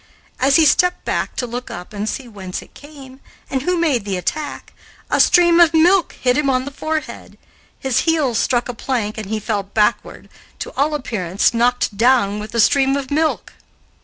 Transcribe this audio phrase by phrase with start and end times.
[0.39, 3.19] As he stepped back to look up and see whence it came,
[3.51, 4.73] and who made the attack,
[5.11, 7.37] a stream of milk hit him on the forehead,
[7.79, 10.27] his heels struck a plank, and he fell backward,
[10.57, 13.53] to all appearance knocked down with a stream of milk.